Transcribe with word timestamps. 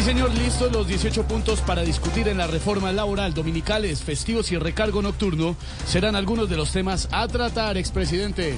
Sí, 0.00 0.06
señor, 0.06 0.32
listos 0.32 0.72
los 0.72 0.86
18 0.86 1.24
puntos 1.24 1.60
para 1.60 1.82
discutir 1.82 2.26
en 2.28 2.38
la 2.38 2.46
reforma 2.46 2.90
laboral. 2.90 3.34
Dominicales, 3.34 4.02
festivos 4.02 4.50
y 4.50 4.56
recargo 4.56 5.02
nocturno 5.02 5.56
serán 5.86 6.16
algunos 6.16 6.48
de 6.48 6.56
los 6.56 6.72
temas 6.72 7.06
a 7.12 7.28
tratar, 7.28 7.76
expresidente. 7.76 8.56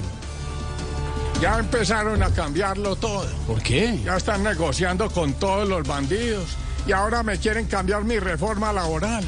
Ya 1.41 1.59
empezaron 1.59 2.23
a 2.23 2.29
cambiarlo 2.29 2.95
todo. 2.95 3.27
¿Por 3.45 3.61
qué? 3.61 3.99
Ya 4.05 4.15
están 4.15 4.41
negociando 4.41 5.09
con 5.09 5.33
todos 5.33 5.67
los 5.67 5.85
bandidos. 5.85 6.45
Y 6.87 6.93
ahora 6.93 7.23
me 7.23 7.37
quieren 7.37 7.65
cambiar 7.65 8.05
mi 8.05 8.19
reforma 8.19 8.71
laboral. 8.71 9.25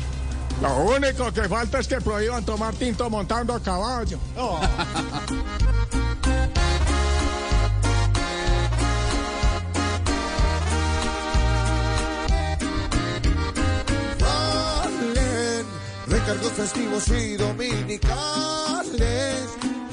Lo 0.62 0.74
único 0.86 1.34
que 1.34 1.50
falta 1.50 1.80
es 1.80 1.88
que 1.90 2.00
prohíban 2.00 2.46
tomar 2.46 2.74
tinto 2.76 3.10
montando 3.10 3.54
a 3.54 3.60
caballo. 3.60 4.18
Oh. 4.38 4.62
recargos 16.26 16.52
festivos 16.54 17.08
y 17.10 17.36
dominicales. 17.36 18.04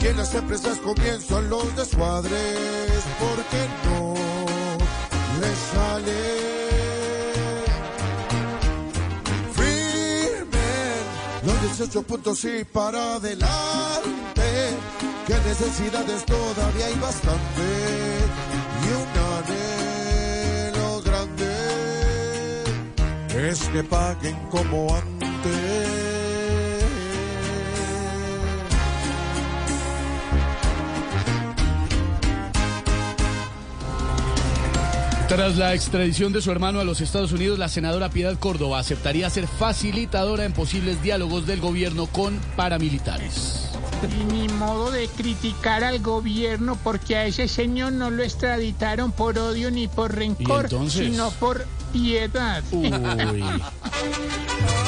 Y 0.00 0.06
en 0.06 0.16
las 0.16 0.34
empresas 0.34 0.78
comienzan 0.78 1.50
los 1.50 1.76
descuadres. 1.76 3.02
Porque 3.20 3.68
no 3.84 4.14
les 5.40 5.58
sale. 5.72 6.22
Firmen 9.54 11.02
los 11.44 11.60
18 11.62 12.02
puntos 12.02 12.44
y 12.44 12.64
para 12.64 13.14
adelante. 13.14 14.42
Que 15.26 15.34
necesidades 15.34 16.24
todavía 16.24 16.86
hay 16.86 16.94
bastante. 16.94 17.62
Y 18.82 18.88
un 19.02 19.08
anhelo 20.72 21.02
grande 21.02 21.52
es 23.50 23.60
que 23.68 23.84
paguen 23.84 24.36
como 24.50 24.94
antes. 24.94 26.01
Tras 35.32 35.56
la 35.56 35.72
extradición 35.72 36.34
de 36.34 36.42
su 36.42 36.50
hermano 36.50 36.78
a 36.78 36.84
los 36.84 37.00
Estados 37.00 37.32
Unidos, 37.32 37.58
la 37.58 37.70
senadora 37.70 38.10
Piedad 38.10 38.38
Córdoba 38.38 38.78
aceptaría 38.78 39.30
ser 39.30 39.46
facilitadora 39.46 40.44
en 40.44 40.52
posibles 40.52 41.02
diálogos 41.02 41.46
del 41.46 41.58
gobierno 41.58 42.06
con 42.06 42.38
paramilitares. 42.54 43.70
Y 44.14 44.24
ni 44.30 44.46
modo 44.48 44.90
de 44.90 45.08
criticar 45.08 45.84
al 45.84 46.00
gobierno 46.00 46.76
porque 46.84 47.16
a 47.16 47.24
ese 47.24 47.48
señor 47.48 47.94
no 47.94 48.10
lo 48.10 48.22
extraditaron 48.22 49.10
por 49.10 49.38
odio 49.38 49.70
ni 49.70 49.88
por 49.88 50.14
rencor, 50.14 50.68
sino 50.90 51.30
por 51.30 51.64
piedad. 51.94 52.62
Uy. 52.70 52.92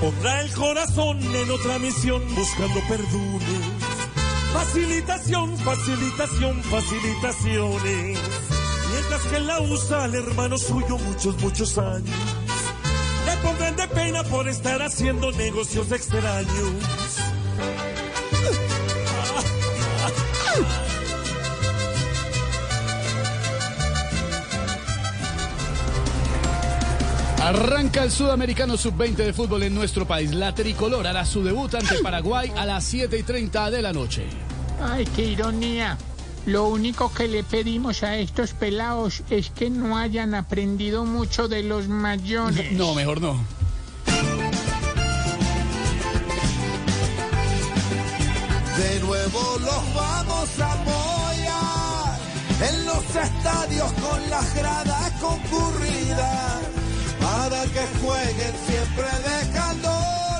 Pondrá 0.00 0.42
el 0.42 0.52
corazón 0.52 1.18
en 1.34 1.50
otra 1.50 1.78
misión 1.80 2.22
buscando 2.36 2.80
perdones. 2.88 3.42
Facilitación, 4.52 5.56
facilitación, 5.58 6.62
facilitaciones. 6.62 8.18
Mientras 8.92 9.22
que 9.30 9.40
la 9.40 9.60
usa 9.60 10.04
al 10.04 10.14
hermano 10.14 10.56
suyo 10.56 10.98
muchos, 10.98 11.36
muchos 11.42 11.76
años. 11.78 12.16
Le 13.26 13.36
pondrán 13.42 13.74
de 13.74 13.88
pena 13.88 14.22
por 14.22 14.48
estar 14.48 14.80
haciendo 14.82 15.32
negocios 15.32 15.90
extraños. 15.90 17.37
Arranca 27.48 28.04
el 28.04 28.10
Sudamericano 28.10 28.76
Sub-20 28.76 29.16
de 29.16 29.32
fútbol 29.32 29.62
en 29.62 29.74
nuestro 29.74 30.06
país. 30.06 30.34
La 30.34 30.54
tricolor 30.54 31.06
hará 31.06 31.24
su 31.24 31.42
debut 31.42 31.74
ante 31.74 31.94
Paraguay 32.02 32.52
a 32.54 32.66
las 32.66 32.84
7 32.84 33.16
y 33.16 33.22
30 33.22 33.70
de 33.70 33.80
la 33.80 33.90
noche. 33.90 34.26
Ay, 34.82 35.06
qué 35.16 35.24
ironía. 35.24 35.96
Lo 36.44 36.68
único 36.68 37.10
que 37.10 37.26
le 37.26 37.44
pedimos 37.44 38.02
a 38.02 38.18
estos 38.18 38.52
pelados 38.52 39.22
es 39.30 39.48
que 39.48 39.70
no 39.70 39.96
hayan 39.96 40.34
aprendido 40.34 41.06
mucho 41.06 41.48
de 41.48 41.62
los 41.62 41.88
mayores. 41.88 42.70
No, 42.72 42.94
mejor 42.94 43.22
no. 43.22 43.42
De 48.76 49.00
nuevo 49.00 49.56
los 49.58 49.94
vamos 49.94 50.60
a 50.60 50.72
apoyar 50.74 52.18
en 52.70 52.84
los 52.84 53.04
estadios 53.16 53.92
con 53.94 54.28
las 54.28 54.54
gradas 54.54 55.12
concurridas 55.12 56.57
que 57.78 57.86
jueguen 58.00 58.54
siempre 58.66 59.06
dejando 59.22 59.90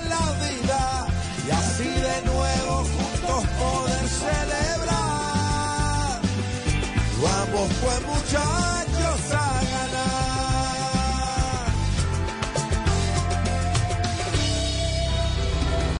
la 0.09 0.25
vida 0.44 1.06
y 1.47 1.50
así 1.50 1.88
de 1.88 2.22
nuevo 2.25 2.75
juntos 2.94 3.44
poder 3.60 4.09
celebrar. 4.25 4.99
Vamos 7.22 7.69
pues 7.81 8.00
muchachos 8.06 8.88